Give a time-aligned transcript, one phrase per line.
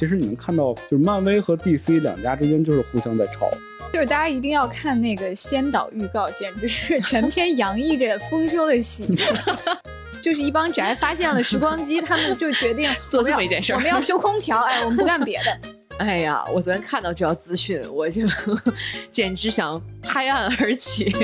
[0.00, 3.50] 其实你能看到，就是漫威和 DC 两家之间就是互相在抄。
[3.92, 9.26] 就是大家一定要看那个先导预告，简直是全篇洋溢着丰收的喜悦。
[10.18, 15.68] 就是一帮宅发现了时光机，他们就决定 做这么一件事儿我们要修空调，哎，我们不干别的。
[16.00, 18.22] 哎呀，我昨天看到这条资讯，我就
[19.12, 21.14] 简直想拍案而起。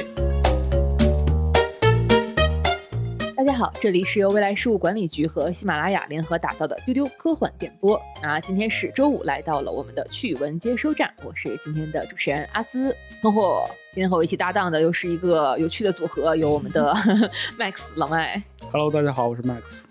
[3.46, 8.00] 家好，这里是由未来事务管理局和喜马拉雅联合打造的丢丢科幻电波。
[8.20, 12.94] 那今天是周五，来到了我们的趣闻接收站，我是今天的主持人阿斯。
[13.22, 16.92] 通过，今天和我一起搭档的又是一个有趣的组合，有我们的
[17.56, 19.82] Max 老麦，Hello，大家好，我是 Max。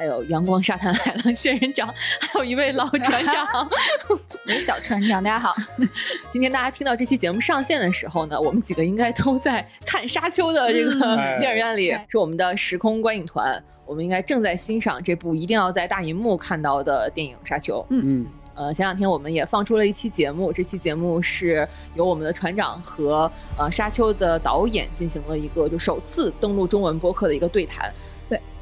[0.00, 1.86] 还有阳光沙滩海浪仙人掌，
[2.22, 3.46] 还有一位老船长。
[4.46, 5.54] 我是小船长，大家好。
[6.30, 17.80] 今天大家听到这期节目上线的时候呢，我们几个应该都在看《沙丘》的这个嗯电影院里，哎是我们的时空观影团，我们应该正在欣赏这部一定要在大银幕看到的电影《沙丘》。
[17.90, 27.92] 嗯嗯，呃，前两天我们也放出了一期节目，这期节目是由我们的船长和呃《沙丘》的导演进行了一个就首次登陆中文播客的一个对谈。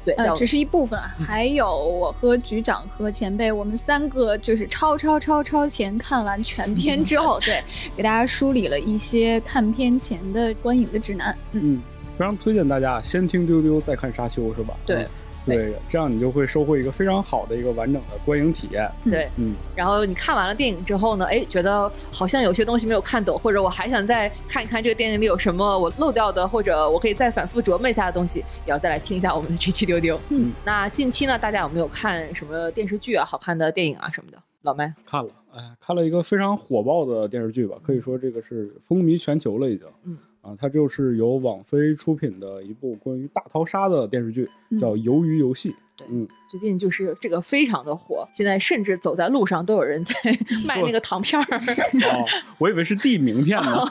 [0.05, 7.63] 对呃，只是一部分啊，还有我和局长和前辈，我们三个就是超超超超前看完全片之后，对，
[7.95, 11.37] 给大家梳理了一些看片前的观影的指南。
[11.51, 11.81] 嗯，
[12.17, 14.73] 非常推荐大家先听丢丢，再看沙丘，是吧？
[14.85, 15.09] 对嗯
[15.55, 18.89] 对，这样你就会收获一个非常好的一个完整的观影体验。
[19.03, 30.19] 对，嗯，然后你看完了电影之后呢，哎，觉得好像有些东西没有看懂，或者我还想再看一看这个电影里有什么我漏掉的，或者我可以再反复琢磨一下的东西，也要再来听一下我们的这期丢丢。
[30.29, 34.37] 嗯，那近期呢，大家有没有看什么电视剧啊、好看的电影啊什么的？
[34.63, 39.87] 老麦，看了，哎，看了一个非常火爆的电视剧吧，可以说这个是风靡全球了已经。
[40.03, 40.17] 嗯，
[40.49, 45.69] 啊，它就是由网飞出品的一部关于大逃杀的电视剧，嗯叫《鱿鱼游戏》。
[45.95, 50.13] 对嗯，最近就是这个非常的火，现在甚至走在路上都有人在
[50.65, 51.57] 卖那个糖片儿。
[51.57, 52.25] 哦，
[52.57, 53.85] 我以为是递名片呢。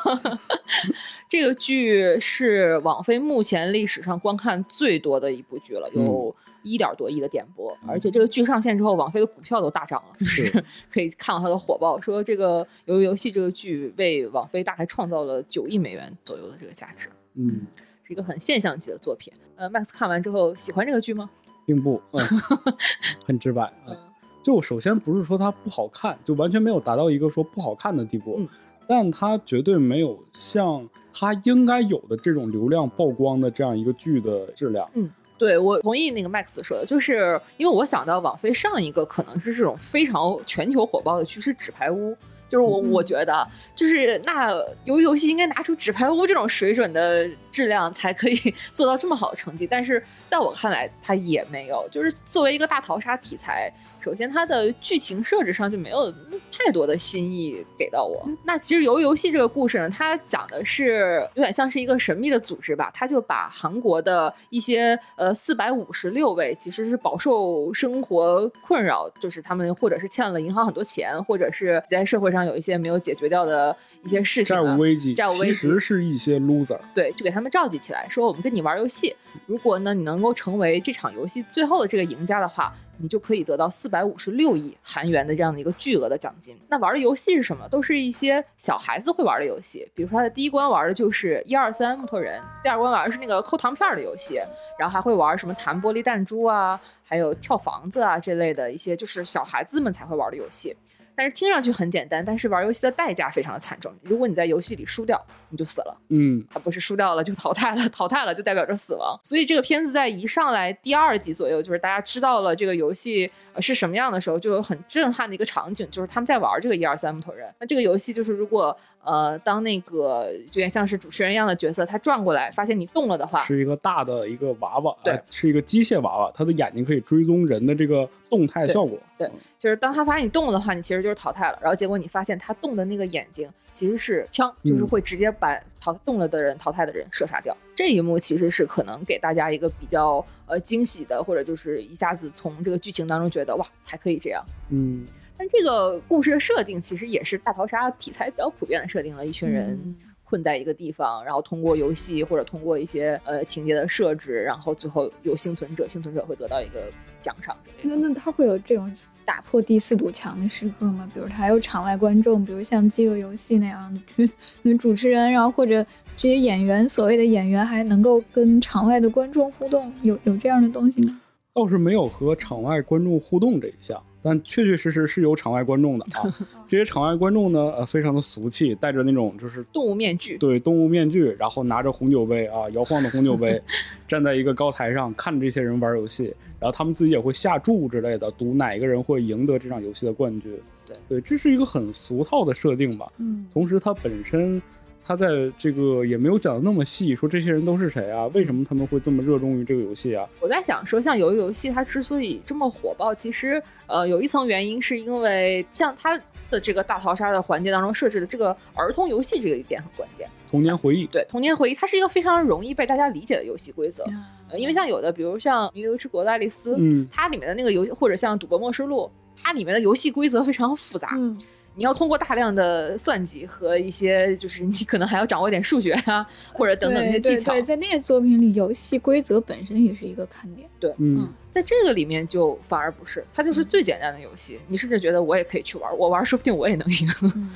[1.28, 6.34] 这个剧是网飞目前历史上观看最多的一部剧了，有
[6.69, 12.01] 一点多亿的点播，嗯而且这个剧上线之后，网飞的股票都大涨了，就是 可以看到它的火爆。
[12.01, 17.67] 说这个《鱿鱼游戏》这个剧为网飞大概创造了九亿美元左右的这个价值，嗯，
[18.05, 19.33] 是一个很现象级的作品。
[19.56, 21.31] 呃，Max 看完之后喜欢这个剧吗？
[21.67, 22.21] 并不，嗯，
[23.25, 23.73] 很直白。
[23.87, 23.97] 嗯
[24.41, 28.49] 就首先不是说它不好看，就完全没有达到一个说不好看的地步，嗯
[28.87, 34.89] 但它绝对没有像它应该有的这种流量曝光的这样一个剧的质量。
[35.38, 42.12] 对我同意那个 Max 说的，就是因为我想到网飞上一个可能是这种非常全球火爆的剧是《纸牌屋》，
[42.49, 44.53] 就是我、嗯我觉得就是那
[44.84, 48.37] 由于游戏应该拿出《纸牌屋》这种水准的质量才可以
[48.75, 53.72] 做到这么好的成绩，但是在我看来它也没有，就是作为一个大逃杀题材。
[54.08, 56.10] 首先，它的剧情设置上就没有
[56.50, 58.26] 太多的新意给到我。
[58.42, 76.80] 那其实《鱿鱼游戏》这个故事呢，它讲的是有点像是一个神秘的组织吧，它就把韩国的一些呃四百五十六位其实是饱受生活困扰，就是他们或者是欠了银行很多钱，或者是在社会上有一些没有解决掉的一些事情、债啊，务危机债务危机其实是一些 loser。
[76.94, 79.14] 对，就给他们召集起来，说我们跟你玩游戏，
[79.44, 86.56] 如果呢你能够成为这场游戏最后的这个赢家的话，你就可以得到四百五十六亿韩元的这样的一个巨额的奖金。
[86.69, 87.69] 那玩的游戏是什么？
[87.69, 94.41] 都是一些小孩子会玩的游戏，比如说他的第一关玩的就是一二三木头人，第二关玩的是那个抠糖片的游戏，
[94.78, 100.76] 然后还会玩什么弹玻璃弹珠啊，还有跳房子啊这类的一些就是小孩子们才会玩的游戏。
[101.19, 103.93] 但是听上去很简单，但是玩游戏的代价非常的惨重。
[104.05, 105.99] 如果你在游戏里输掉，你就死了。
[106.11, 109.19] 嗯，它不是输掉了就淘汰了，淘汰了就代表着死亡。
[109.25, 117.52] 所以这个片子在一上来第二集左右，就是大家知道了这个游戏呃是什么样的时候，就有很震撼的一个场景，就是他们在玩这个一二三木头人。
[117.58, 128.99] 那这个游戏就是如果呃当那个有点像是主持人一样的角色，他转过来发现你动了的话，是一个大的一个娃娃，对哎是一个机械娃娃，它的眼睛可以追踪人的这个动态效果。
[129.16, 129.28] 对
[129.58, 131.58] 就是当他发现你动了的话，你其实就是淘汰了。
[131.61, 137.56] 然后结果你发现他动的那个眼睛其实是枪，嗯就是会直接把淘动了的人、淘汰的人射杀掉。
[137.76, 144.44] 这一幕其实是可能给大家一个比较呃惊喜的，或者就是一下子从这个剧情当中觉得哇还可以这样。
[144.70, 149.94] 嗯，但这个故事的设定其实也是大逃杀题材比较普遍的设定了，一群人嗯
[150.25, 156.90] 困在一个地方，然后通过游戏或者通过一些呃情节的设置，然后最后有幸存者，幸存者会得到一个
[157.22, 157.96] 奖赏之类的。
[157.96, 158.92] 那那他会有这种
[159.28, 161.06] 打破第四堵墙的时刻吗？
[161.12, 164.26] 比如他还有场外观众，比如像《饥饿游戏》那样的，
[164.62, 165.84] 那主持人，然后或者
[166.16, 171.20] 这些演员，所谓的演员还能够跟场外的观众互动，有有这样的东西吗？
[171.52, 174.02] 倒是没有和场外观众互动这一项。
[174.23, 176.23] 但确确实实是有场外观众的啊。
[176.69, 183.61] 这些场外观众呢，呃，非常的俗气，戴着那种就是动物面具，对动物面具，然后拿着红酒杯啊，摇晃的红酒杯，
[184.09, 190.53] 站在一个高台上看着这些人玩游戏，然后他们自己也会下注之类的，赌哪一个人会赢得这场游戏的冠军。
[190.87, 193.11] 对对，这是一个很俗套的设定吧。
[193.19, 194.61] 嗯，同时它本身。
[195.08, 198.26] 他在这个也没有讲的那么细，说这些人都是谁啊？
[198.34, 200.28] 为什么他们会这么热衷于这个游戏啊？
[200.38, 206.20] 我在想说，像鱿鱼游戏它之所以这么火爆，其实呃有一层原因是因为像它
[206.50, 211.06] 的这个大逃杀的环节当中设置的这个儿童游戏这个一点很关键，童年回忆。
[211.06, 214.04] 对，童年回忆，它是一个非常容易被大家理解的游戏规则。
[214.50, 219.11] 呃，因为像有的，比如像《弥留之国的爱丽丝》，嗯，它里面的那个游戏，或者像《赌博默示录》，
[219.43, 221.12] 它里面的游戏规则非常复杂。
[221.16, 221.34] 嗯。
[221.78, 227.52] 你要通过大量的算计和一些，就是你可能还要掌握一点数学啊，或者等等一些技巧。
[227.52, 230.69] 对，在那些作品里，游戏规则本身也是一个看点。
[230.80, 234.58] 对，嗯，在这个里面就反而不是，它就是最简单的游戏。
[234.66, 237.08] 你甚至觉得我也可以去玩，我玩说不定我也能赢。
[237.36, 237.52] 嗯，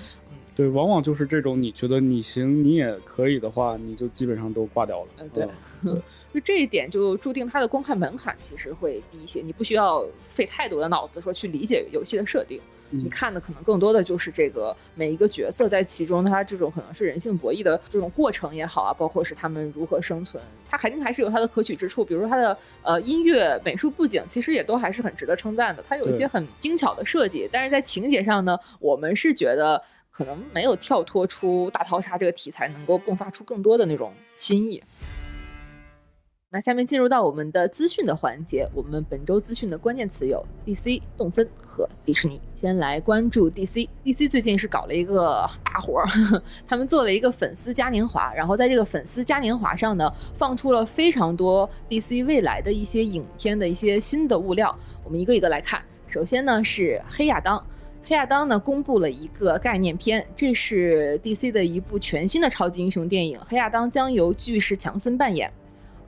[0.54, 5.08] 对，往往就是这种你觉得你行，你也可以的话，你就基本上都挂掉了。
[5.18, 5.48] 嗯，对。
[6.32, 12.60] 就这一点就注定它的观看门槛其实会低一些，你不需要费太多的脑子说去理解游戏的设定。
[12.92, 22.04] 你看的可能更多的就是这个每一个角色在其中，他这种可能是人性博弈的这种过程也好啊，包括是他们如何生存，它肯定还是有它的可取之处。
[22.04, 25.82] 比如说它的呃音乐、美术布景，其实也都还是很值得称赞的。
[25.88, 34.82] 它有一些很精巧的设计，但是在情节上呢，我们是觉得可能没有跳脱出大逃杀这个题材，能够迸发出更多的那种新意。
[36.54, 42.38] 那下面进入到我们的资讯的环节，我们本周资讯的关键词有 DC、动森和迪士尼。
[42.54, 46.06] 先来关注 DC，DC 最近是搞了一个大活儿，
[46.68, 55.82] 他们做了一个粉丝嘉年华，然后在这个粉丝嘉年华上呢，放出了非常多 DC 未来的一些影片的一些新的物料，我们一个一个来看。
[56.06, 57.64] 首先呢是黑亚当，
[58.04, 65.50] 黑亚当呢公布了一个概念片，这是 DC 的一部全新的超级英雄电影，黑亚当将由巨石强森扮演。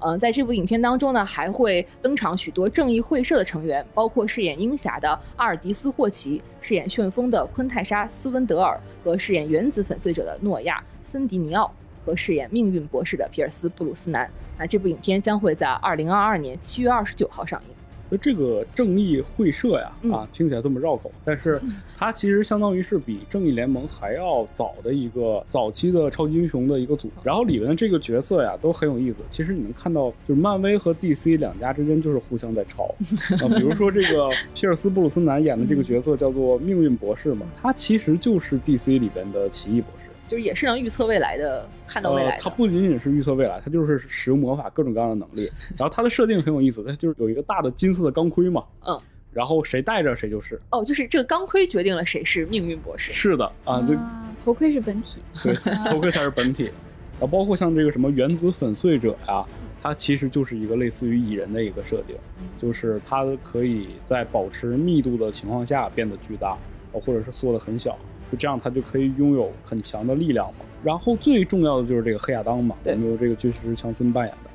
[0.01, 11.73] 嗯，在这部影片当中呢，还会登场许多正义会社的成员，包括饰演鹰侠的阿尔迪斯·霍奇，饰演旋风的昆泰莎·斯温德尔，和饰演原子粉碎者的诺亚·森迪尼奥，
[12.05, 14.31] 和饰演命运博士的皮尔斯·布鲁斯南。
[14.59, 17.75] 那这部影片将会在二零二二年七月二十九号上映。
[18.15, 21.61] 那这个正义会社呀，啊，听起来这么绕口，但是
[21.97, 27.11] 它其实相当于是比正义联盟还要早的一个早期的超级英雄的一个组。
[27.25, 29.19] 然后里面的这个角色呀，都很有意思。
[29.31, 32.85] 其实你能看到，就是漫威和 DC 两家之间就是互相在抄
[33.43, 33.49] 啊。
[33.57, 40.05] 比如说这个皮尔斯布鲁斯南演的这个角色叫做命运博士嘛，他其实就是 DC 里边的奇异博士。
[40.29, 42.37] 就是也是能预测未来的，看到未来。
[42.39, 45.51] 他不仅仅是预测未来，它就是使用魔法各种各样的能力。
[45.77, 48.65] 然后它的设定很有意思，它就是有一个大的金色的钢盔嘛。
[48.87, 49.01] 嗯。
[49.33, 50.61] 然后谁戴着谁就是。
[50.71, 53.11] 哦，就是这个钢盔决定了谁是命运博士。
[53.11, 53.97] 是的啊，这
[54.43, 55.19] 头盔是本体。
[55.43, 55.53] 对，
[55.91, 56.65] 头盔才是本体。
[56.65, 59.45] 然后包括像这个什么原子粉碎者呀，
[59.83, 62.17] 它其实就是一个类似于蚁人的一个设定，
[62.59, 66.57] 就是它可以在保持密度的情况下变得巨大，
[66.93, 67.99] 或者是缩得很小。
[68.31, 70.61] 就这样，他就可以拥有很强的力量嘛。
[70.83, 74.51] 然后最重要的就是这个黑亚当嘛，由这个巨石强森扮演的。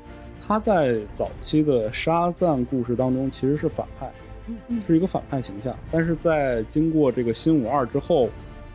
[0.45, 4.11] 他在早期的沙赞故事当中其实是反派，
[4.87, 5.75] 是一个反派形象。
[5.91, 8.29] 但是在经过这个新五二之后，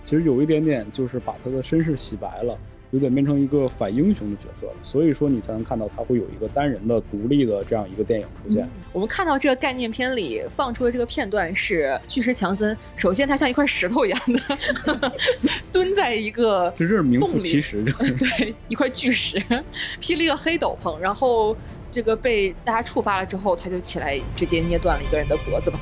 [0.04, 2.56] 其实有一点点就是把他的身世洗白了。
[2.94, 8.68] 有点变成一个反英雄的角色了，所以说你才能看到他会有一个单人的独立的这样一个电影出现。
[8.92, 15.12] 我们看到这个概念片里放出的这个片段是巨石强森，首先他像一块石头一样的
[15.72, 19.42] 蹲在一个，这是名副其实，对，一块巨石，
[19.98, 21.56] 披了一个黑斗篷，然后
[21.90, 25.80] 这个被大家触发了之后，他就起来直接捏断了一个人的脖子吧。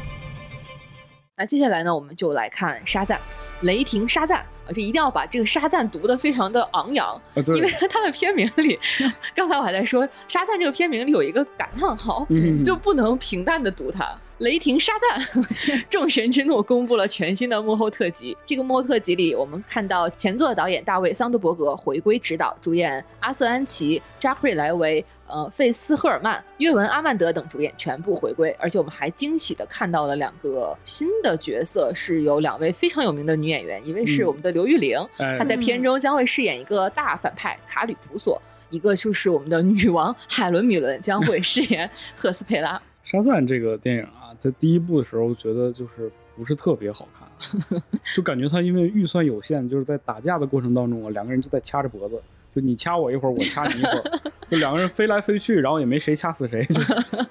[1.35, 3.19] 那接下来呢，我们就来看沙赞，
[3.63, 4.41] 雷霆沙赞。
[4.65, 8.79] 啊，这一定要把这个沙赞读得非常的昂扬，因为它的片名里，
[9.35, 12.27] 刚才我还在说沙赞这个片名里有一个感叹号，
[12.63, 14.15] 就不能平淡的读它。
[14.43, 15.45] 雷霆沙赞，
[15.89, 18.37] 众神之怒公布了全新的幕后特辑。
[18.45, 28.51] 这个幕后特辑里，我们看到前作导演大卫桑德伯格回归执导，主演阿瑟安琪、扎克瑞莱维、呃费斯赫尔曼、约文阿曼德等主演全部回归。
[28.59, 34.99] 而且我们还惊喜的看到了两个新的角色，是有两位非常有名的女演员，一位是我们的刘玉玲，
[35.39, 38.37] 她在片中将会饰演一个大反派卡吕普索；
[38.71, 42.83] 一个就是我们的女王海伦米伦将会饰演赫斯佩拉。
[43.05, 44.22] 沙赞这个电影啊。
[44.41, 47.83] 在第一部的时候，觉得就是不是特别好看，
[48.15, 52.21] 就感觉他因为预算有限，就是在打架的过程当中啊，两个人就在掐着脖子，
[52.55, 54.21] 就你掐我一会儿，我掐你一会儿，
[54.51, 56.81] 就两个人飞来飞去，然后也没谁掐死谁，就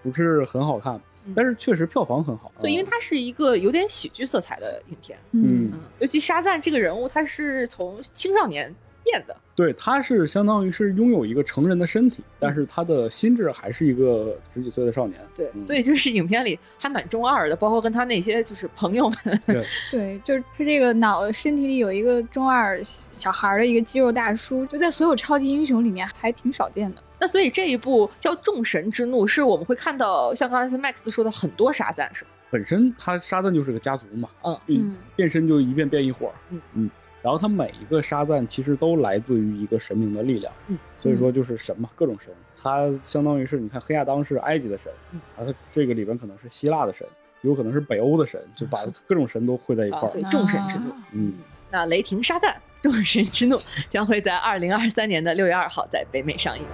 [0.03, 0.99] 不是很好看。
[1.35, 2.51] 但是确实票房很好。
[2.61, 5.15] 对，因为它是一个有点喜剧色彩的影片。
[5.33, 8.73] 嗯，尤其沙赞这个人物，他是从青少年。
[9.03, 15.19] 变的，对，他是相当于是拥有一个成人的身体，但是他的心智还是一个十几岁的少年。
[15.35, 19.41] 对，所以就是影片里还蛮中二的，包括跟他那些就是朋友们。
[19.47, 27.01] 对，对，就是他这个脑身体里有一个中二小孩的一个肌肉大叔，就在所有超级英雄里面还挺少见的。
[27.19, 32.31] 那所以这一部叫《众神之怒》，是我们会看到像刚才 Max 说的很多沙赞，是吧？
[32.49, 34.27] 本身他沙赞就是个家族嘛，
[34.67, 36.89] 嗯，变身就一遍变一伙，嗯嗯。
[37.21, 42.33] 然后它每一个沙赞其实都来自于一个神明的力量，嗯，所以说就是神嘛，各种神。
[42.59, 47.05] 它相当于是你看黑亚当是埃及的神，嗯，而它这个里边可能是希腊的神，
[47.41, 50.07] 有可能是北欧的神，就把各种神都汇在一块儿。
[50.07, 51.33] 所以众神之怒，嗯，
[51.69, 53.59] 那雷霆沙赞众神之怒
[53.89, 56.65] 将会在二零二三年的六月二号在北美上映。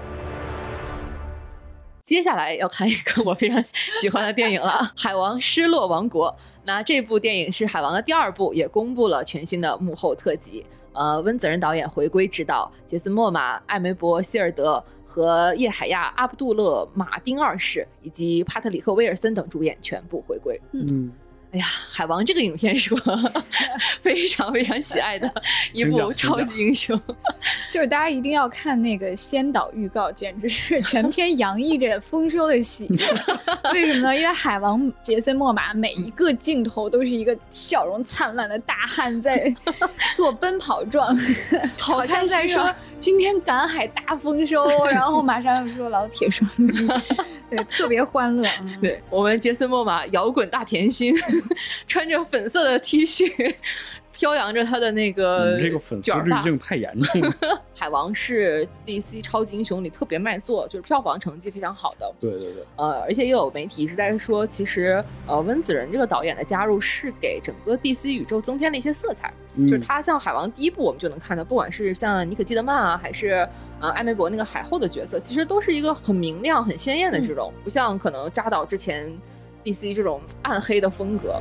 [2.05, 3.61] 接下来要看一个我非常
[4.01, 6.31] 喜欢的电影了，《海王失落王国》。
[6.67, 10.65] 那这部电影是海王的第二部，也公布了全新的幕后特辑。
[10.91, 20.59] 呃，温子仁导演回归执导，杰森·莫玛、艾梅伯·希尔德和叶海亚·阿卜杜勒·马丁二世以及帕特里克·威尔森等主演全部回归。
[20.73, 21.09] 嗯。
[21.57, 23.31] 哎呀，海王这个影片是我
[24.01, 25.31] 非常非常喜爱的
[25.73, 26.99] 一部超级英雄，
[27.73, 33.07] 就是大家一定要看那个先导预告，简直是全篇洋溢着丰收的喜悦。
[33.73, 34.15] 为什么呢？
[34.15, 39.51] 因为海王杰森·莫玛每一个镜头都是一个笑容灿烂的大汉在
[40.15, 41.17] 做奔跑状，
[41.75, 46.87] 好像在说今天赶海大丰收， 然后马上又说老铁双击。
[47.49, 48.49] 对，特别欢乐。
[48.81, 51.15] 对我们杰森·莫玛，摇滚大甜心，
[51.87, 53.55] 穿着粉色的 T 恤。
[54.17, 57.31] 飘扬着他的那个这个粉丝滤镜太严重了。
[57.75, 62.11] 海王是 DC 超级英雄里特别卖座，就是票房成绩非常好的。
[62.19, 62.63] 对对对。
[62.77, 69.31] 呃，而且也有媒体一直在说，其实呃温子仁这个导演的加入是给整个 DC 宇宙增添了一些色彩。
[69.55, 73.47] 就是他像海王第一部我们就能看到，不管是像尼可基德曼啊，还是
[73.79, 79.15] 呃艾梅伯那个海后的角色，其实都是一个很明亮、很鲜艳的这种，不像可能扎导之前
[79.63, 81.39] DC 这种暗黑的风格。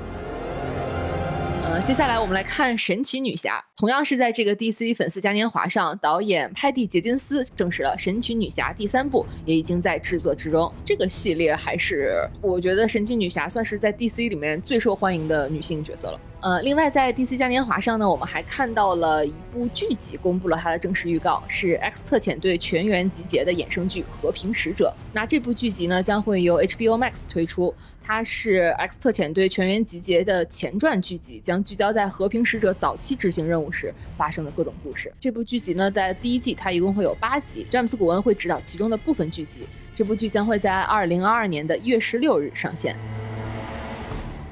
[1.66, 10.72] 呃，接下来我们来看神奇女侠，同样是在这个 DC 粉丝嘉年华上，导演派蒂·杰金斯证实了神奇女侠第三部也已经在制作之中。
[10.84, 16.20] 这个系列还是我觉得神奇女侠算是在 DC 里面最受欢迎的女性角色了。
[16.40, 24.94] 呃，另外在 DC 嘉年华上呢，我们还看到了一部剧集公布了它的正式预告，是 X 特遣队全员集结的衍生剧《和平使者》。
[25.12, 27.74] 那这部剧集呢，将会由 HBO Max 推出。
[28.06, 35.12] 它是 X 特遣队全员集结的前传剧集，将聚焦在和平使者早期执行任务时发生的各种故事。
[35.18, 39.62] 这部剧集呢，在第一季它一共会有八集，詹姆斯·古恩会指导其中的部分剧集。
[39.92, 42.94] 这部剧将会在二零二二年的一月十六日上线。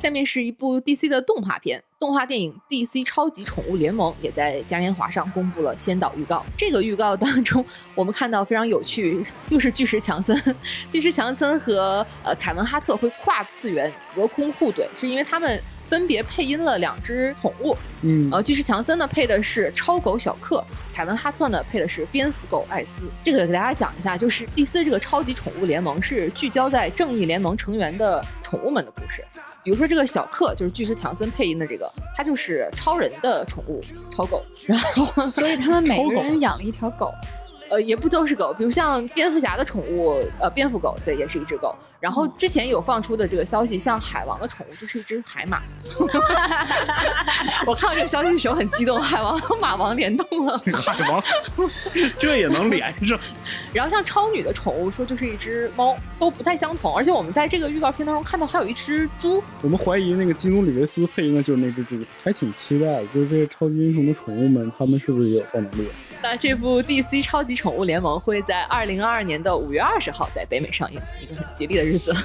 [0.04, 6.44] 下面是一部 DC 的动画片，动画电影《DC 超级宠物联盟》也在嘉年华上公布了先导预告。
[6.54, 10.38] 这个预告当中，我们看到非常有趣，又是巨石强森，
[10.90, 15.58] 巨石强森和呃凯文哈特会跨次元隔空互怼，是因为他们
[15.88, 17.76] 分别配音了两只宠物。
[18.02, 23.02] 嗯，呃，巨石强森呢配的是超狗小克，凯文哈特呢配的是蝙蝠狗艾斯。
[23.22, 29.24] 这个给大家讲一下，就是 DC 这个超级宠物联盟是聚焦在正义联盟成员的宠物们的故事。
[29.62, 33.80] 比如说这个小克就是巨石强森配音的这个，他就是超人的宠物
[34.14, 34.78] 超狗，然
[35.14, 37.10] 后所以他们每个人养了一条狗，
[37.70, 41.74] 呃，也不都是狗，比如像蝙蝠侠的宠物，呃，蝙蝠狗，对，也是一只狗。
[42.04, 45.62] 然后之前有放出的这个消息，像海王的宠物就是一只海马。
[47.66, 50.58] 我看到这个消息的时候很激动，海王和马王联动了。
[50.74, 51.24] 海王，
[52.18, 53.18] 这也能连上。
[53.72, 56.94] 然后像超女的宠物说就是一只猫，都不太相同。
[56.94, 59.42] 而且我们在这个预告片当中看到还有一只猪。
[59.62, 63.06] 我们怀疑那个基努里维斯配音的就是那只猪，还挺期待的。
[63.14, 65.88] 就是这些超级英雄的宠物们，他们是不是也有超能力？
[66.24, 72.16] 那这部 DC 超级宠物联盟会在二零二二年的五月二十号在北美上映，一个很吉利的日子。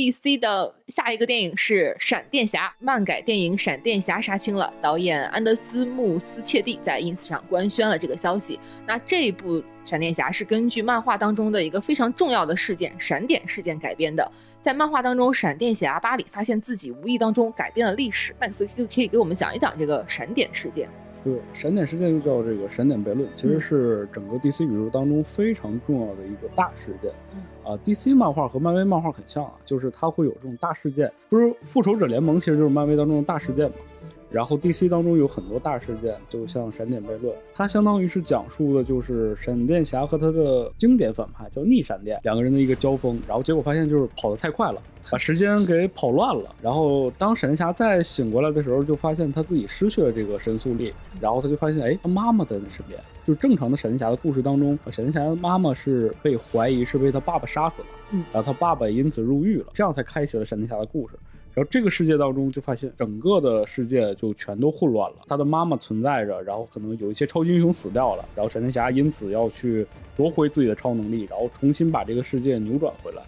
[0.00, 8.58] DC 的下一个电影是《闪电侠》漫改电影《闪电侠》杀青了，导演安德斯·穆斯切蒂在 ins 上官宣了这个消息。
[8.86, 14.26] 那这一部《闪电侠》是根据漫画当中的一个非常重要的事件——闪点事件改编的。
[14.62, 18.34] 在漫画当中，闪电侠巴里发现自己无意当中改变了历史。
[18.40, 20.88] 麦克斯可以给我们讲一讲这个闪点事件。
[21.22, 27.10] 对，闪点事件又叫这个闪点悖论，其实是整个 DC 宇宙当中非常重要的一个大事件。
[27.62, 33.76] 啊，DC 漫画和漫威漫画很像啊，就是它会有这种大事件，不是复仇者联盟其实就是漫威当中的大事件嘛。
[34.30, 46.54] 然后 DC 当中有很多大事件，就像闪电悖论，它相当于是讲述的就是闪电侠和他的经典反派叫逆闪电两个人的一个交锋，然后结果发现就是跑得太快了，把时间给跑乱了。
[46.62, 52.98] 然后当闪电侠再醒过来的时候，就发现他自己失去了这个神速力，然后他就发现，哎，他妈妈在那身边。
[53.26, 61.14] 就正常的闪电侠的故事当中，闪电侠的妈妈是被怀疑是被他爸爸杀死了，嗯，然后他爸爸也因此入狱了，这样才开启了闪电侠的故事。
[61.54, 73.22] 然后这个世界当中就发现整个的世界就全都混乱了，他的妈妈存在着，然后可能有一些超级英雄死掉了，然后闪电侠因此要去夺回自己的超能力，然后重新把这个世界扭转回来。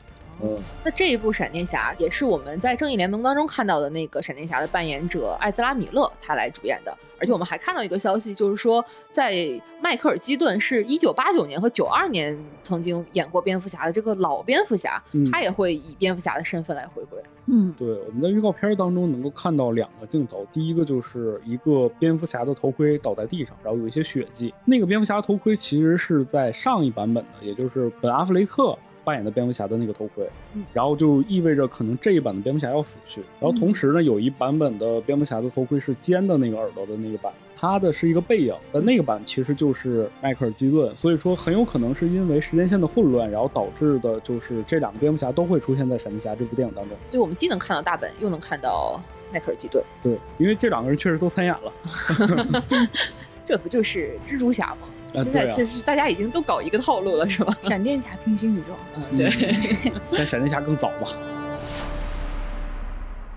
[0.44, 9.32] 嗯，那这一部闪电侠也是我们在正义联盟当中看到的那个闪电侠的扮演者艾兹拉米勒他来主演的，而且我们还看到一个消息，就是说在
[9.80, 17.20] 迈克尔基顿是一九八九年和九二年曾经演过蝙蝠侠的这个老蝙蝠侠，嗯他也会以蝙蝠侠的身份来回归。
[17.41, 17.41] 嗯
[17.76, 24.54] 对，我们在预告片当中能够看到两个镜头，第一个就是一个蝙蝠侠的头盔倒在地上，然后有一些血迹。
[24.64, 33.21] 那个蝙蝠侠头盔其实是在上一版本的，也就是本阿弗雷特扮演的蝙蝠侠的那个头盔，嗯然后就意味着可能这一版的蝙蝠侠要死去。
[33.40, 46.97] 然后同时呢，有一版本的蝙蝠侠的头盔是尖的那个耳朵的那个版，它的是一个背影，但那个版其实就是迈克尔基顿，所以说很有可能是因为时间线的混乱，然后导致的就是这两个蝙蝠侠都会出现在闪电侠这部电影当中。
[47.09, 49.00] 就我们既能看到大本，又能看到
[49.32, 51.73] 迈克尔基顿，对，因为这两个人确实都参演了。
[53.44, 54.88] 这不就是蜘蛛侠吗？
[55.14, 57.57] 啊现在就是大家已经都搞一个套路了，是吧？
[57.62, 59.31] 闪电侠平行宇宙，嗯，对。
[60.11, 61.09] 但闪电侠更早嘛。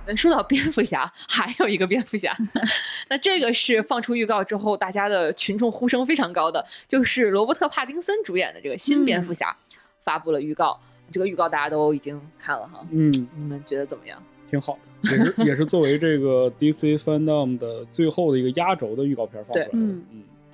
[0.07, 2.37] 那说到蝙蝠侠，还有一个蝙蝠侠，
[3.09, 9.55] 那这个是放出预告之后，大家的群众呼声非常高的，就是罗伯特·帕丁森主演的这个新蝙蝠侠，
[10.03, 10.79] 发布了预告。
[11.11, 14.21] 这个预告大家都已经看了哈，嗯，你们觉得怎么样？
[14.49, 19.71] 挺好的，也是也是作为这个 DC Fandom 的最后的一个压轴的预告片放出来的。
[19.73, 20.03] 嗯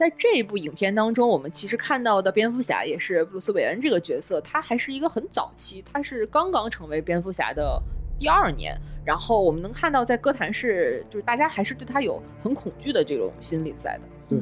[0.01, 7.79] 在这一部影片当中，我们其实看到的蝙蝠侠也是布鲁斯·韦恩这个角色，他还是一个很早期，他是刚刚成为蝙蝠侠的
[8.18, 8.75] 第二年。
[9.05, 14.01] 然后我们能看到，在哥谭市，就是大家还是对他有很恐惧的这种心理在的。
[14.27, 14.40] 对，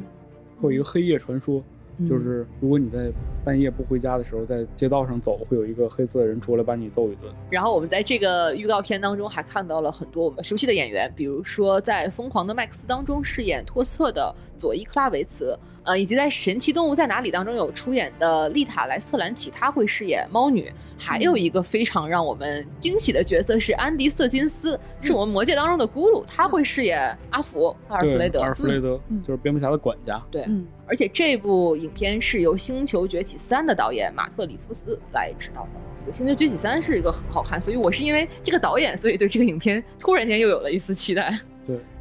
[0.62, 1.62] 会有一个黑夜传说，
[2.08, 3.12] 就是如果你在
[3.44, 7.34] 半夜不回家的时候，在街道上走，会有一个黑色的人出来把你揍一顿。
[7.50, 20.72] 然后我们在这个预告片当中还看到了很多我们熟悉的演员，比如说在《疯狂的麦克斯》当中饰演托斯特的佐伊·克拉维茨，呃，以及在《神奇动物在哪里》当中有出演的丽塔·莱斯特兰奇，她会饰演猫女。
[21.02, 28.42] 还有一个非常让我们惊喜的角色是安迪·瑟金斯，是我们魔界当中的咕噜，他会饰演阿福阿尔弗雷德。
[28.42, 30.22] 尔弗雷德、就是蝙蝠侠的管家。
[30.30, 35.70] 对，嗯而且这部影片是由《星球崛起三》的导演马特·里夫斯来指导的。
[36.02, 41.39] 这个《星球崛起三》是一个很好看，所以我是因为这个导演，所以对这个影片突然间又有了一丝期待。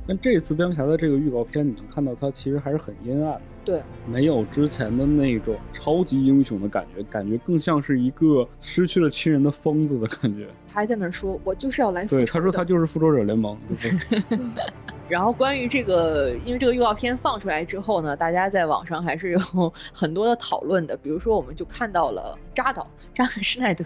[0.09, 3.41] 对，但这次蝙蝠侠的这个预告片，你能看到它其实还是很阴暗的。
[3.65, 10.49] 对，没有之前的那种超级英雄的感觉，感觉更像是一个失去了亲人的疯子的感觉。
[10.73, 13.59] 他还在那儿说：“我就是要来复仇对，”他说他就是复仇者联盟。
[13.69, 13.99] 就是
[15.09, 19.39] 然后关于这个，因为这个预告片放出来之后呢，大家在网上还是有
[19.93, 20.97] 很多的讨论的。
[20.97, 23.85] 比如说，我们就看到了扎导扎克施耐德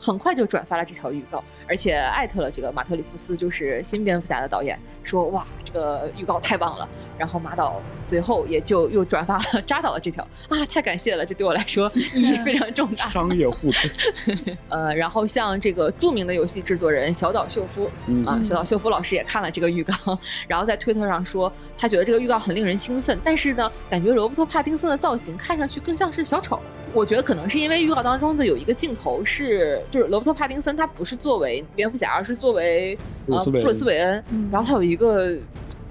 [0.00, 6.88] 很快就转发了这条预告，而且艾特了这个马特里夫斯，就是新蝙蝠侠的导演，说哇，这个预告太棒了。
[7.16, 13.06] 然后马导随后也就又转发了扎导的这条啊，太感谢了，这对我来说 意义非常重大。
[13.08, 14.56] 商业互动。
[14.68, 26.58] 呃，然后像这个著名的游戏制作人小岛秀夫，嗯啊，小岛秀夫老师也看了这个预告，然后在推特上说，他觉得这个预告很令人兴奋，但是呢，感觉罗伯特·帕丁森的造型看上去更像是小丑。
[26.92, 35.36] 我觉得可能是因为预告当中的有一个镜头是，就是罗伯特·帕丁森他不是作为蝙蝠侠，而是作为呃布布鲁斯韦恩然后他有一个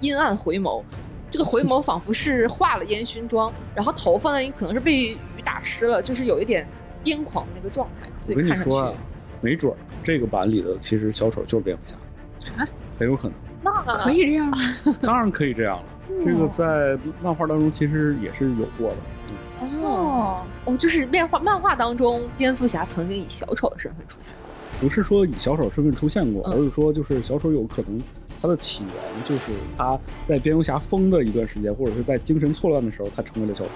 [0.01, 0.83] 阴暗回眸。
[1.31, 6.67] 这个回眸 仿佛是化了烟熏妆，然后头发呢可能是被雨打湿了，就是有一点
[7.03, 8.93] 癫狂的那个状态，所我跟你以看上去说啊，
[9.39, 11.95] 没准儿这个版里的其实小丑就是蝙蝠侠
[12.61, 13.37] 啊，很有可能。
[13.61, 13.71] 那
[14.03, 14.57] 可以这样吗？
[15.01, 15.85] 当然可以这样了。
[16.23, 18.97] 这个在漫画当中其实也是有过的。
[19.61, 24.49] 嗯哦哦，就是漫画漫画当中，蝙蝠侠曾经以小丑的身份出现过。
[24.79, 28.01] 不是说以小丑身份出现过，嗯而是说就是小丑有可能
[28.41, 28.93] 他的起源
[29.25, 33.71] 就是他在蝙蝠侠疯的一段时间，或者是在精神错乱的时候，他成为了小丑。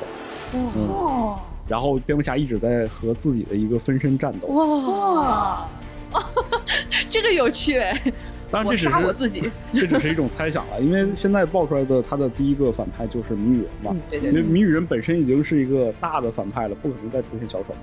[0.54, 4.48] 嗯哦然后蝙蝠侠一直在和自己的一个分身战斗。
[4.50, 5.66] 哇，
[7.10, 8.14] 这个有趣哎！
[8.54, 9.42] 我当然这只是杀我自己。
[9.74, 17.74] 这只是一种猜想了，因为现在爆出来的他的第一个反派就是谜语人嘛，嗯，对对对，因为谜语人本身已经是一个大的反派了，不可能再出现小丑，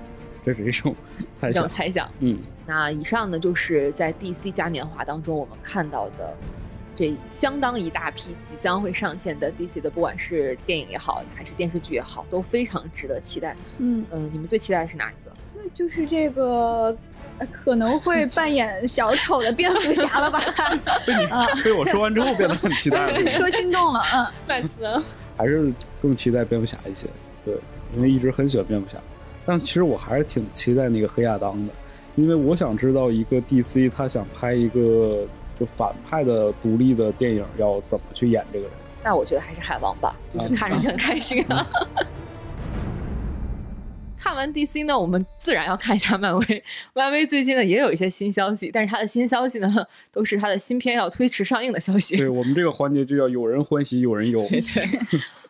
[0.43, 0.95] 这是一种
[1.35, 1.69] 猜一种想。
[1.69, 2.09] 猜想。
[2.19, 6.33] 嗯，那以上呢，就是在 DC 嘉年华当中我们看到的
[6.95, 13.55] 这相当一大批即将会上线的 DC 的，不管是电影也好，还是电视剧也好，都非常值得期待。
[13.79, 15.31] 嗯，嗯、你们最期待的是哪一个？
[15.53, 16.95] 那就是这个。
[17.41, 20.39] 呃可能会扮演小丑的蝙蝠侠了吧？
[21.05, 25.03] 被你啊被我说完之后变得很期待了， 说心动了，嗯，麦斯呢？
[25.37, 27.07] 还是更期待蝙蝠侠一些。
[27.43, 27.55] 对，
[27.95, 28.97] 因为一直很喜欢蝙蝠侠，
[29.45, 31.73] 但其实我还是挺期待那个黑亚当的，
[32.15, 35.25] 因为我想知道一个 DC 他想拍一个
[35.59, 38.73] 就反派的独立的电影要怎么去演这个人。
[39.03, 41.65] 那我觉得还是海王吧，就是嗯看着就很开心啊。
[44.21, 46.63] 看完 DC 呢，我们自然要看一下漫威。
[46.93, 49.67] 漫威最近呢也有一些新消息，但是它的新消息呢
[50.11, 52.15] 都是它的新片要推迟上映的消息。
[52.15, 54.45] 对我们这个环节就叫有人欢喜有人忧。
[54.51, 54.87] 对，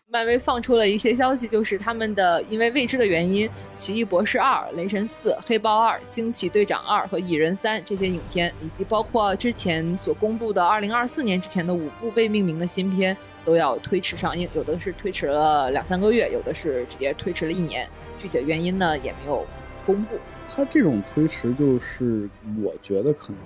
[0.07, 17.85] 漫威放出了一些消息，就是他们的因为未知的原因，《奇异博士二》《雷神四》《黑豹二》《惊奇队长二》和《蚁人三》这些影片，以及包括之前所公布的2024年之前的五部被命名的新片，都要推迟上映，有的是推迟了两三个月，有的是直接推迟了一年。
[18.21, 19.45] 具体的原因呢也没有
[19.85, 20.15] 公布。
[20.53, 22.29] 他这种推迟，就是
[22.61, 23.37] 我觉得可能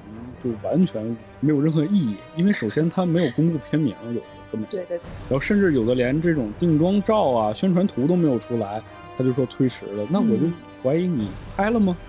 [0.44, 4.98] 就完全没有任何意义，因为首先他没有公布片名，有的根本，对对，
[5.30, 8.82] 然后甚至有的连这种定妆照啊、宣传图都没有出来，
[9.16, 11.96] 他就说推迟了，那我就嗯怀疑你拍了吗？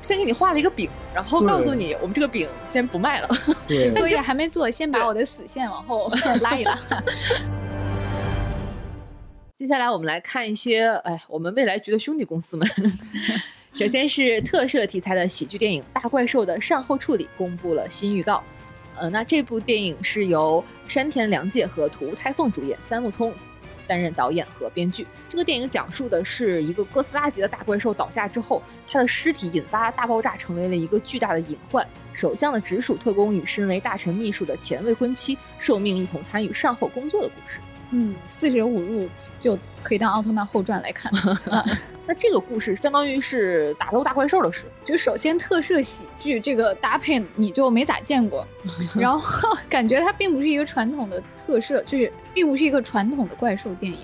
[0.00, 3.28] 先给你画了一个饼，然后告诉你我们这个饼先不卖了。
[3.66, 6.08] 对，作业 还没做，先把我的死线往后
[6.40, 6.78] 拉一拉。
[9.58, 12.68] 接下来我们来看一些，哎，我们未来局的兄弟公司们。
[13.72, 18.42] 首先是特摄题材的喜剧电影《大怪兽》的善后处理公布了新预告。
[18.96, 23.32] 呃，那这部电影是由山田凉介和土屋太凤主演，三木聪
[23.86, 25.06] 担任导演和编剧。
[25.26, 31.86] 这个电影讲述的是一个哥斯拉级的大怪兽倒下之后，它的尸体引发大爆炸，成为了一个巨大的隐患。
[32.12, 37.58] 首相的直属特工与身为大臣秘书的前未婚妻受命一同参与善后工作的故事。
[37.92, 39.08] 嗯，四舍五入
[39.40, 41.12] 就可以当奥特曼后传来看。
[42.08, 48.46] 那这个故事相当于是打斗大怪兽的事，就首先特摄喜剧这个搭配你就没咋见过，
[48.94, 53.98] 然后感觉它并不是一个传统的特摄，就是并不是一个传统的怪兽电影。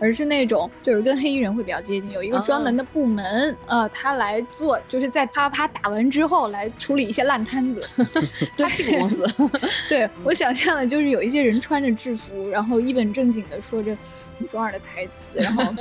[0.00, 7.82] 而是那种就是跟黑衣人会比较接近，有一个专门的部门，呃，他来做，就是在啪啪啪打完之后来处理一些烂摊子。
[8.56, 9.26] 他这个公司，
[9.88, 13.96] 对我想象的就是有一些人穿着制服，然后一本正经的说着
[14.50, 15.74] 中二的台词，然后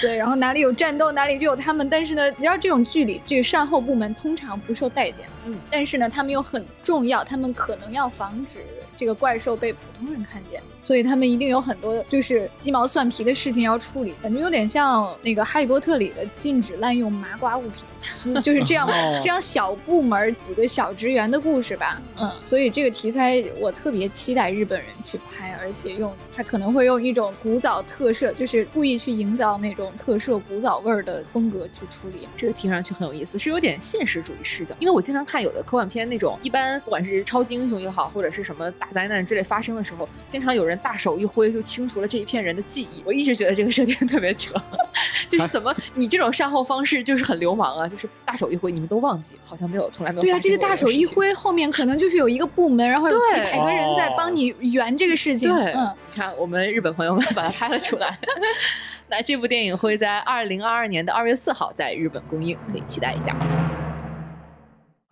[0.00, 1.88] 对，然后哪里有战斗哪里就有他们。
[1.90, 8.60] 但是呢，你知道这种剧里，这个善后部门通常不受待见，嗯，但是呢，他们又很重要，他们可能要防止
[8.96, 22.00] 这个怪兽被普通人看见，所以他们一定有很多就是鸡毛蒜皮的事情要处理，感觉有点像那个《哈利波特》里的禁止滥用麻瓜物品丝，就是这样 哦这样小部门几个小职员的故事吧。
[22.18, 32.28] 嗯，所以这个题材我特别期待日本人去拍，而且用他可能会用一种古早特摄，就是故意去营造那种特摄古早味儿的风格去处理。
[32.36, 34.74] 这个听上去很有意思，是有点现实主义视角。
[34.78, 43.02] 因为我经常看有的科幻片那种，一般不管是超级英雄也好，或者是什么大灾难之类发生的时候，经常有人大手一挥就清除了这一片人的记忆。
[43.04, 44.54] 我一直觉得这个设定 特别扯，
[45.28, 51.06] 就是怎么你这种善后方式就是很流氓啊，就是大手一挥，你们都忘记，好像没有从来没有对啊，这个大手一。
[51.06, 55.48] 挥，后面可能就是有一个部门，然后有几百个人在帮你圆这个事情。
[55.48, 58.18] 对，嗯，你看我们日本朋友们把它拍了出来。
[59.08, 63.34] 那这部电影会在二零二二年的二月四号在日本公映，可以期待一下。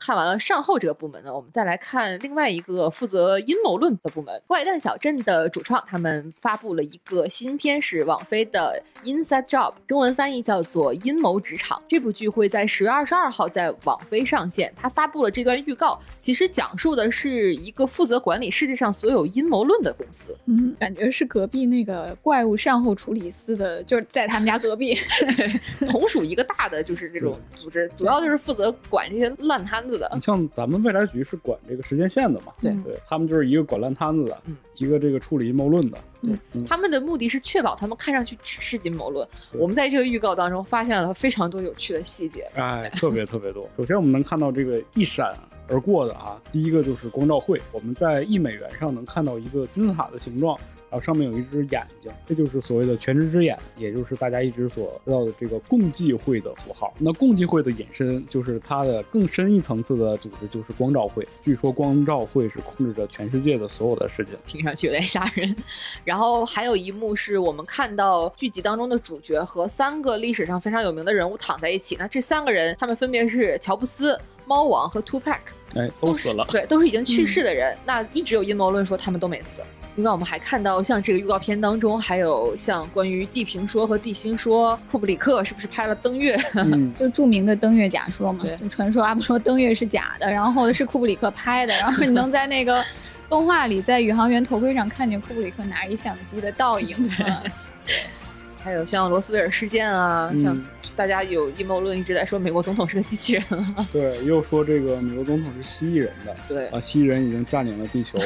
[0.05, 11.79] 看完了善后这个部门呢，我们再来看另外一个负责阴谋论的部门——怪诞小镇的主创，他们发布了一个新片，是网飞的《Inside Job》，中文翻译叫做《阴谋职场》。
[11.89, 14.71] 这部剧会在十月二十二号在网飞上线。
[14.77, 20.37] 他发布了这段预告，其实讲述的是一个负责管理世界上所有阴谋论的公司。
[20.45, 24.99] 嗯，感觉是隔壁那个怪物善后处理司的，就是在他们家隔壁。
[25.89, 30.21] 同属一个大的就是这种组织，主要就是负责管这些烂摊子的你。
[30.21, 32.53] 像咱们未来局是管这个时间线的嘛？
[32.61, 35.99] 对对，他们就是一个管烂摊子的，嗯一个这个处理阴谋论的。
[36.23, 39.27] 嗯嗯他们的目的是确保他们看上去只是阴谋论。
[39.53, 42.45] 我们在这个预告当中发现了非常多有趣的细节。
[42.55, 43.69] 哎，特别特别多。
[43.77, 45.33] 首先，我们能看到这个一闪
[45.69, 50.59] 而过的啊，第一个就是光照会，我们在一美元上能看到一个金字塔的形状，
[50.95, 56.95] 然后上面有一只眼睛，这就是所谓的全知之眼，也就是大家一直所知道的这个共济会的符号。
[57.01, 61.27] 那共济会的引申就是它的更深一层次的组织，就是光照会。
[61.43, 65.57] 据说光照会是控制着全世界的所有的事情，听上去有点吓人。
[66.05, 74.17] 然后还有一幕是我们看到剧集当中的主角和三个历史上非常有名的人物躺在一起，那这三个人他们分别是乔布斯。
[74.47, 75.41] 猫王和 Two Pack，
[75.75, 76.47] 哎，都死了。
[76.51, 77.75] 对，都是已经去世的人。
[77.87, 79.63] 那一直有阴谋论说他们都没死。
[79.97, 86.37] 另外，我们还看到像这个预告片当中，还有像关于地平说和地心说，库布里克是不是拍了登月？
[86.99, 88.45] 就著名的登月假说嘛。
[88.61, 92.85] 就传说阿布说登月是假的，然后是库布里克拍的，然后你能在那个
[93.29, 97.09] 动画里，在宇航员头盔上看见库布里克拿着一相机的倒影。
[98.65, 100.59] 还有像罗斯威尔事件啊，像
[100.97, 103.45] 大家有阴谋论一直在说美国总统是个机器人
[103.77, 103.87] 啊。
[103.93, 106.35] 对，又说这个美国总统是蜥蜴人的。
[106.49, 108.19] 对啊，蜥蜴人已经占领了地球。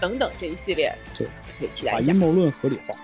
[0.00, 1.28] 等等这一系列，对，
[1.60, 2.94] 可以期待把阴谋论合理化。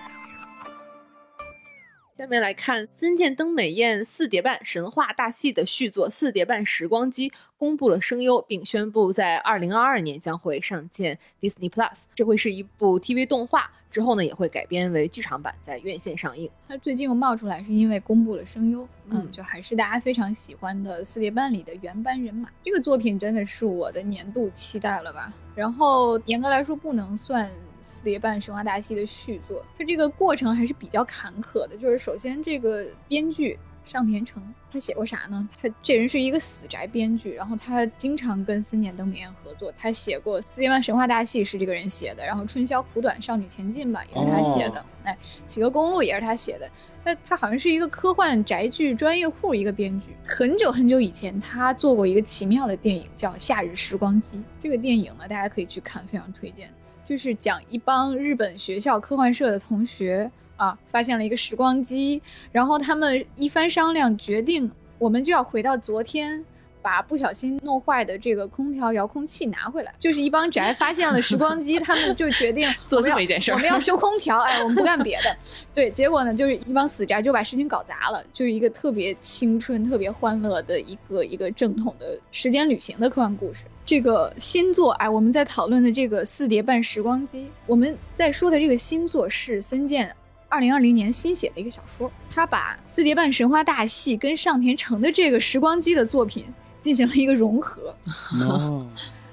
[2.19, 12.01] 下面来看森见登美彦四叠半神话大戏的续作《四叠半时光机》公布了声优，并宣布在二零二二年将会上线 Disney Plus。
[12.13, 13.71] 这会是一部 TV 动画。
[13.89, 16.51] 之后呢，也会改编为剧场版，在院线上映。
[16.67, 22.49] 它最近又冒出来，是因为公布了声优，嗯，就还是大家非常喜欢的四叠半里的原班人马。
[22.65, 25.31] 这个作品真的是我的年度期待了吧？
[25.55, 27.49] 然后严格来说，不能算
[27.81, 31.77] 四叠半神话大戏的续作，它这个过程还是比较坎坷的。
[31.77, 33.57] 就是首先这个编剧。
[33.85, 34.39] 上田诚，
[34.69, 35.49] 他写过啥呢？
[35.59, 39.73] 他这人是一个死宅编剧，然后他经常跟森田登美彦合作。
[39.75, 46.69] 他写过《四叠半神话大戏》是这个人写的，然后《春宵苦短，少女前进吧》也是他写的，哎，《企鹅公路》也是他写的。
[47.03, 50.15] 他他好像是一个科幻宅剧专业户，一个编剧。
[50.23, 54.37] 很久很久以前，他做过一个奇妙的电影，叫《夏日时光机》。
[54.61, 56.71] 这个电影呢，大家可以去看，非常推荐。
[57.09, 60.29] 就是讲一帮日本学校科幻社的同学。
[60.57, 66.43] 啊，发现了一个时光机，然后他们一番商量，决定我们就要回到昨天，
[66.81, 69.93] 把不小心弄坏的这个空调遥控器拿回来。
[69.99, 74.39] 就是一帮宅发现了时光机，他们就决定 做这么一件事，我们要修空调。
[74.39, 75.35] 哎，我们不干别的。
[75.73, 78.23] 对，结果呢，就是一帮死宅就把事情搞砸了。
[78.33, 83.65] 就是一个特别青春、特别欢乐的一个一个正统的时间旅行的科幻故事。
[83.85, 90.15] 这个新作，哎，我们在讨论的这个四叠半时光机，我们在说的这个新作是森健。
[90.51, 96.43] 二零二零年新写的一个小说，他把四叠半神话大戏跟上田诚的这个时光机的作品
[96.79, 97.95] 进行了一个融合。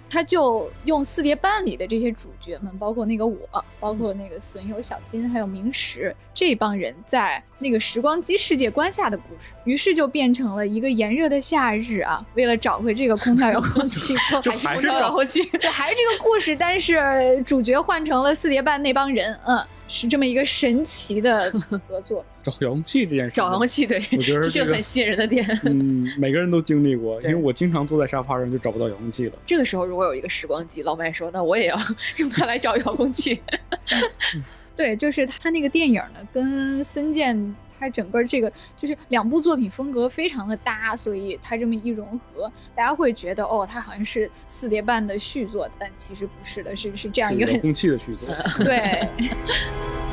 [0.09, 3.37] 他就用四叠半里的这些主角们，包括那个我，
[3.81, 19.67] 包括那个损友小金，还有明石这帮人，在那个时光机世界观下的故事，于是就变成了一个炎热的夏日啊，为了找回这个空调遥控器， 就还是遥控器，对，还是这个故事，但是主角换成了四叠半那帮人，嗯。
[19.89, 21.51] 是这么一个神奇的
[21.89, 25.47] 合作，找遥控器这件事，找遥控器对，我觉得是个很吸引人的点。
[25.65, 29.33] 嗯，每个人都经历过，因为我经常坐在沙发上就找不到遥控器了。
[29.47, 31.79] 这个时候如果有一个时光机，老麦说，那我也要
[32.19, 33.41] 用它来找遥控器。
[34.77, 37.55] 对，就是他那个电影呢，跟森健。
[37.79, 48.29] 它整个这个就是两部作品风格非常的搭，所以它这么一融合，大家会觉得哦，它好像是四叠半的续作，但其实不是的，是是这样一个很空气的续作。
[48.65, 49.09] 对。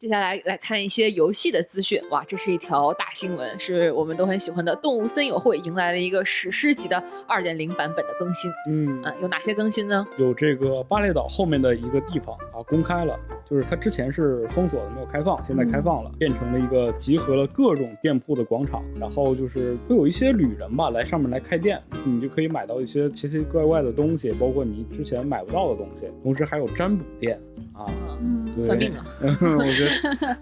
[0.00, 8.50] 接下来来看一些游戏的资讯，哇，这是一条大新闻，是我们都很喜欢的《动物森友会》迎来了一个史诗级的二点零版本的更新。
[8.70, 10.06] 嗯有哪些更新呢？
[10.16, 27.38] 有这个巴列岛后面的一个地方啊，公开了，就是它之前是封锁的，没有开放，现在开放了，变成了一个集合了各种店铺的广场，然后就是会有一些旅人吧来上面来开店，你就可以买到一些奇奇怪怪的东西，包括你之前买不到的东西，同时还有占卜店。
[27.72, 27.86] 啊，
[28.58, 29.89] 算命啊， 我觉得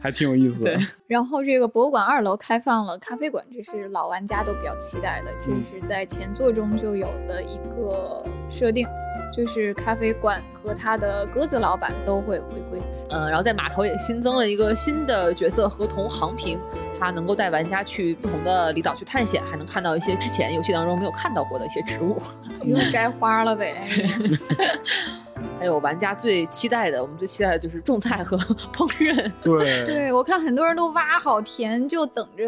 [0.00, 0.78] 还挺有意思的。
[1.06, 5.32] 然后这个博物馆二楼开放了咖啡馆，这是老玩家都比较期待的。
[5.44, 8.86] 这是在前作中就有的一个设定，
[9.34, 12.78] 就是咖啡馆和他的鸽子老板都会回归。
[13.10, 16.60] 嗯，然后在码头也新增了一个新的角色合同航平，
[17.00, 22.20] 他能够带玩家去不同的离岛去探险，还能看到一些之前游戏当中没有看到过的一些植物。
[22.64, 23.82] 又摘花了呗。
[25.58, 28.36] 还有玩家最期待的，我们最期待的就是种菜和
[28.72, 29.32] 烹饪。
[29.42, 32.44] 对， 对我看很多人都挖好田，就等着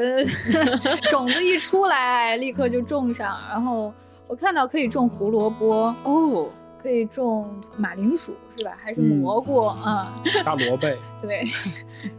[1.11, 3.37] 种子一出来，立刻就种上。
[3.49, 3.93] 然后
[4.29, 6.49] 我看到可以种胡萝卜哦，
[6.83, 8.77] 可以种马铃薯是吧？
[8.81, 10.13] 还是蘑菇啊？
[10.45, 10.89] 大萝卜。
[11.21, 11.45] 对，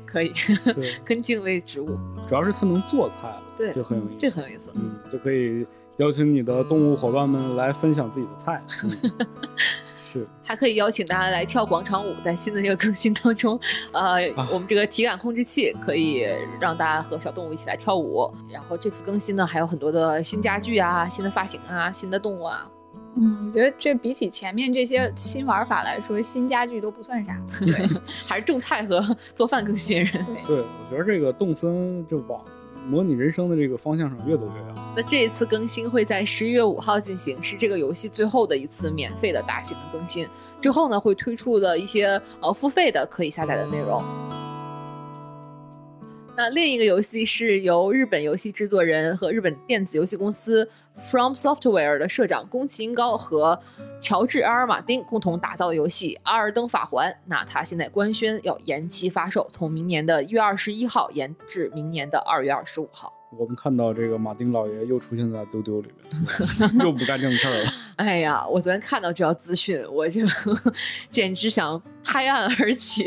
[0.05, 0.33] 可以。
[0.75, 4.15] 对，根茎类植物，主要是它能做菜了，对，就很有意思。
[4.19, 5.65] 这很有意思，嗯，就可以
[5.97, 8.61] 邀请你的动物伙伴们来分享自己的菜。
[10.11, 13.59] 是还可以邀请大家来跳广场舞，在新的这个更新当中，
[13.93, 16.25] 呃，啊我们这个体感控制器可以
[16.59, 18.29] 让大家和小动物一起来跳舞。
[18.49, 22.67] 然后这次更新呢，还有很多的新家具啊、新的发型啊、新的动物啊。
[23.15, 27.37] 嗯，我觉得这比起前面这些新玩法来说，新家具都不算啥。
[27.59, 27.87] 对
[28.25, 29.01] 还是种菜和
[29.35, 30.25] 做饭更吸引人。
[30.25, 32.41] 对，对，我觉得这个动森就往
[32.87, 34.75] 模拟人生的这个方向上越走越远。
[34.95, 40.27] 那这一次更新会在十一月五号进行，是这个游戏最后的一次免费的大型的更新。
[40.59, 44.03] 之后呢，会推出的一些呃付费的可以下载的内容。
[46.35, 50.67] 那另一个游戏是由日本游戏制作人和日本电子游戏公司
[51.09, 53.59] From Software 的社长宫崎英高和
[53.99, 57.11] 乔治阿尔马丁共同打造的游戏《阿尔登法环》。
[57.25, 63.11] 那它现在官宣要延期发售，从明年的一月二十一号延至明年的二月二十五号。
[63.37, 65.89] 我们看到这个马丁老爷又出现在丢丢里
[66.59, 67.69] 面，又不干正事儿了。
[67.95, 70.21] 哎呀，我昨天看到这条资讯，我就
[71.09, 73.05] 简直想拍案而起，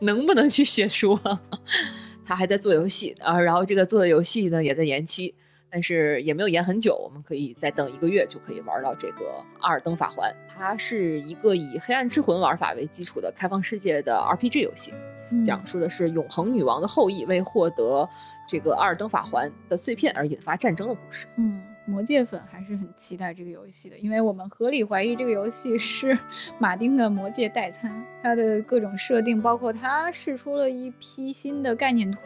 [0.00, 1.40] 能不能去写书啊？
[2.24, 5.34] 他还在做游戏啊，然后这个做的游戏呢也在延期，
[5.74, 9.24] 但是也没有延很久，我们可以再等一个月就可以玩到这个
[9.58, 10.30] 《阿尔登法环》。
[10.56, 14.94] 它是一个以黑暗之魂玩法为基础的开放世界的 RPG 游戏，
[15.32, 18.08] 嗯讲述的是永恒女王的后裔为获得
[18.48, 21.26] 这个阿尔登法环的碎片而引发战争的故事。
[21.38, 26.16] 嗯，魔界粉还是很期待这个游戏的，因为我们合理怀疑这个游戏是
[26.60, 32.20] 马丁的魔界代餐，它的各种设定，包括它试出了一批新的概念图，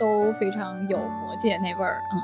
[0.00, 2.02] 都非常有魔界那味儿。
[2.12, 2.18] 嗯，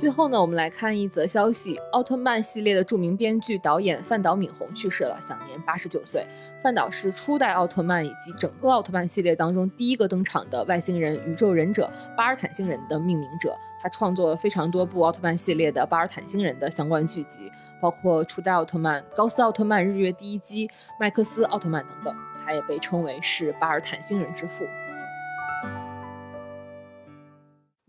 [0.00, 6.26] 最后呢，我们来看一则消息：奥特曼系列的著名编剧、导演范岛敏宏去世了，享年八十九岁。
[6.62, 13.54] 范岛是初代奥特曼以及整个奥特曼系列当中第一个登场的外星人宇宙忍者巴尔坦星人的命名者。
[13.78, 20.66] 他创作了非常多部奥特曼系列的巴尔坦星人的相关剧集，包括初代奥特曼、高斯奥特曼、日月第一击、
[20.98, 22.16] 麦克斯奥特曼等等。
[22.42, 24.64] 他也被称为是巴尔坦星人之父。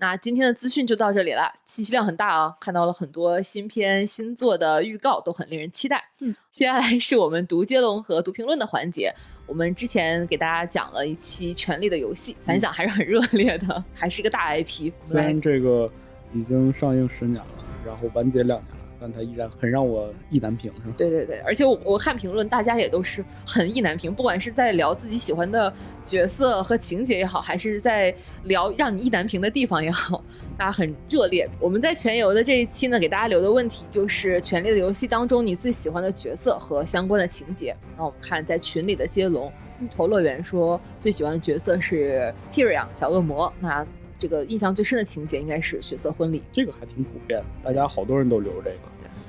[0.01, 6.03] 那今天的资讯就到这里了，信息量很大啊，看到了很多新片新作的预告，都很令人期待。
[6.21, 9.13] 嗯，接下来是我们读接龙和读评论的环节。
[9.45, 14.91] 我们之前给大家讲了一期《权力的游戏》，反响还是很热烈的，还是一个大 IP。
[15.03, 15.87] 虽然这个
[16.33, 20.93] 已经上映十年了，然后完结两年了，但它依然很让我意难平，是吧？
[20.95, 30.23] 对对对，而且我我看评论，大家也都是很意难平，不管是在聊自己喜欢的角色和情节也好，还是在聊让你意难平的地方也好，
[30.55, 31.49] 大家很热烈。
[31.59, 37.75] 我们在全游的这一期呢，给大家留的问题就是《权力的游戏》当中你最喜欢的角色和相关的情节。
[37.97, 43.83] 那我们看在群里的接龙，芋头乐园说最喜欢的角色是 Tyrion 小恶魔，那
[44.21, 46.43] 这个印象最深的情节应该是血色婚礼。
[46.51, 48.77] 这个还挺普遍的，大家好多人都留这个。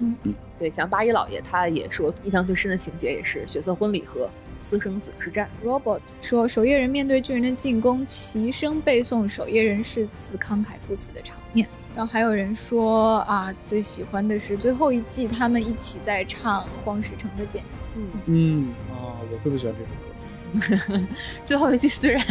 [0.00, 4.28] 嗯嗯对，像八一老爷他也说，印象最深的情节也是血色婚礼和
[4.59, 5.48] 私生子之战。
[5.64, 11.66] Robert 说，守夜人面对巨人的进攻，齐声背诵守夜人誓词慷慨赴死的场面。
[11.96, 17.64] 然后还有人说啊，最喜欢的是最后一季他们一起在唱《荒石城的简
[17.96, 20.12] 嗯，嗯啊，我特别喜欢这首歌。
[21.45, 22.25] 最后一季虽然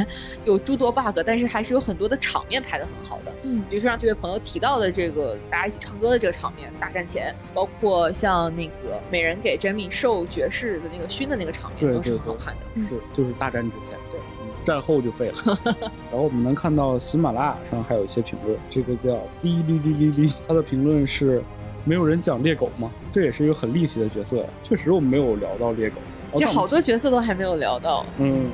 [0.46, 3.36] 有诸多 bug，但是还是有很多的场面拍的很好的。
[3.44, 12.62] 嗯比如说让这位朋友提到的这个大家一起唱歌的这个场面，大战前，包括像那个美人给 Jamie 授爵士的那个勋的那个场面，都是很好看的。
[12.76, 15.58] 嗯是，就是大战之前，对，嗯战后就废了。
[15.66, 21.42] 然后我们能看到喜马拉雅上还有一些评论，这个叫滴哩哩哩哩，他的评论是
[21.84, 22.92] 没有人讲猎狗吗？
[23.12, 24.46] 这也是一个很立体的角色呀。
[24.64, 25.96] 确实我们没有聊到猎狗，
[26.32, 28.06] 哦但我们其实好多角色都还没有聊到。
[28.20, 28.50] 嗯，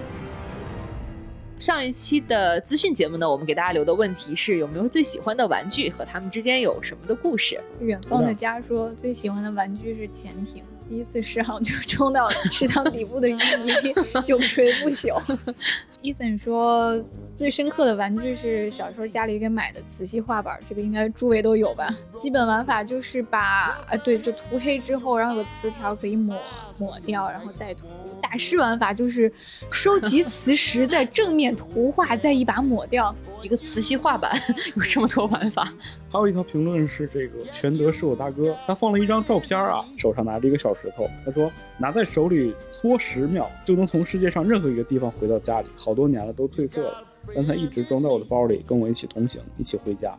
[1.60, 7.60] 上一期的资讯节目呢，我们给大家留的问题是有没有最喜欢的玩具和他们之间有什么的故事？
[7.80, 13.94] 远方的家说最喜欢的玩具是潜艇，第一次试航就冲到池塘 底部的淤泥，
[14.28, 15.20] 永垂不朽。
[16.08, 17.04] Ethan 说
[17.36, 21.90] 最深刻的玩具是小时候家里给买的磁吸画板，这个应该诸位都有吧？
[22.16, 23.40] 基本玩法就是把
[23.88, 26.36] 啊对，就涂黑之后，然后有个磁条可以抹
[26.80, 27.86] 抹掉，然后再涂。
[28.20, 29.32] 大师玩法就是
[29.72, 33.14] 收集磁石，在正面涂画，再一把抹掉。
[33.44, 34.32] 一个磁吸画板
[34.76, 35.72] 有这么多玩法，
[36.10, 50.16] 还有一条评论是这个全德是我大哥，他放了一张照片啊，手上拿着一个小石头，他说拿在手里搓十秒就能从世界上任何一个地方回到家里，好多年了都褪色了，但它一直装在我的包里，跟我一起同行，一起回家。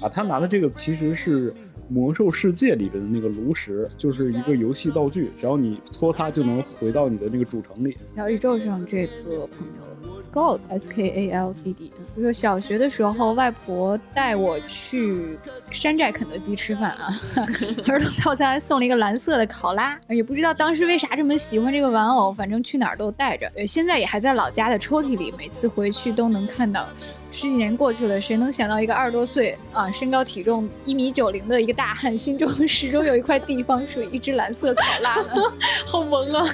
[0.00, 1.52] 啊，他拿的这个其实是
[1.86, 7.94] 魔兽世界里边的那个炉石，就是一个游戏道具，只要你搓它就能回到你的那个主城里。
[8.14, 15.38] 小宇宙上这个朋友 Scott S K A L D D，就说小学的时候，外婆带我去
[15.70, 17.08] 山寨肯德基吃饭啊，
[17.86, 26.86] 儿童套餐送了一个蓝色的考拉，也不知道当时为啥这么喜欢这个玩偶，反正去哪儿都带着，现在也还在老家的抽屉里，每次回去都能看到。
[27.30, 35.42] 十几年过去了，谁能想到一个二十多岁啊，身高体重一米九零的一个大汉，心中 始终有一块地方属于一只蓝色考拉呢？
[35.86, 36.44] 好萌啊！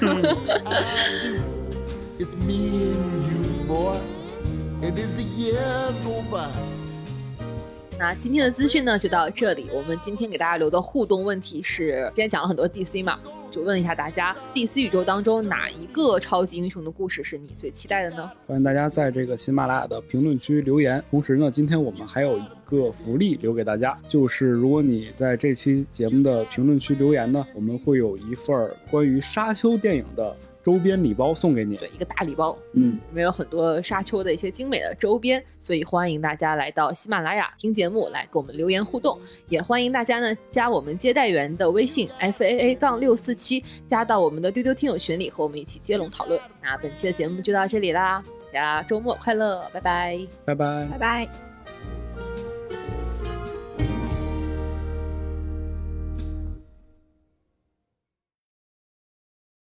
[3.75, 3.99] Boy.
[4.83, 6.49] And as the years go by,
[7.99, 9.66] 那今天的资讯呢就到这里。
[9.72, 13.18] 我们今天给大家留的互动问题是，今天讲了很多 DC 嘛，
[13.51, 18.31] 就问一下大家，DC 宇宙当中哪一个超级英雄的故事是你最期待的呢？
[18.47, 21.03] 欢迎大家在这个喜马拉雅的评论区留言。
[21.11, 31.77] 同时呢，今天我们还有一个福利留给大家，就是如果你在这期节目的评论区留言呢，我们会有一份关于沙丘电影的周边礼包送给你。
[31.77, 39.21] 对，一个大礼包，嗯，里面有很多沙丘的一些精美的周边，所以欢迎大家来到喜马拉雅听节目，来给我们留言互动。
[39.49, 46.41] 也欢迎大家呢加我们接待员的微信 f a a 杠六四七，加到我们的丢丢听友群里，和我们一起接龙讨论。
[46.62, 50.19] 那本期的节目就到这里啦，大家周末快乐，拜拜。
[50.47, 50.99] 拜拜拜。
[50.99, 51.43] 拜。